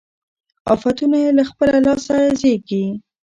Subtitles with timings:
[0.73, 2.85] آفتونه یې له خپله لاسه زېږي